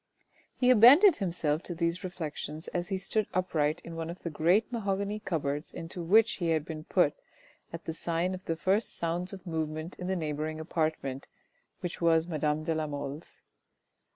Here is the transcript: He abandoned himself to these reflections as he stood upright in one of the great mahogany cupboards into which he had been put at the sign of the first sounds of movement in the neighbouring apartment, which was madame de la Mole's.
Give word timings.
He 0.55 0.71
abandoned 0.71 1.17
himself 1.17 1.61
to 1.61 1.75
these 1.75 2.03
reflections 2.03 2.67
as 2.69 2.87
he 2.87 2.97
stood 2.97 3.27
upright 3.35 3.81
in 3.83 3.95
one 3.95 4.09
of 4.09 4.23
the 4.23 4.31
great 4.31 4.71
mahogany 4.71 5.19
cupboards 5.19 5.71
into 5.71 6.01
which 6.01 6.37
he 6.37 6.49
had 6.49 6.65
been 6.65 6.85
put 6.85 7.13
at 7.71 7.85
the 7.85 7.93
sign 7.93 8.33
of 8.33 8.45
the 8.45 8.55
first 8.55 8.95
sounds 8.97 9.31
of 9.31 9.45
movement 9.45 9.99
in 9.99 10.07
the 10.07 10.15
neighbouring 10.15 10.59
apartment, 10.59 11.27
which 11.81 12.01
was 12.01 12.27
madame 12.27 12.63
de 12.63 12.73
la 12.73 12.87
Mole's. 12.87 13.41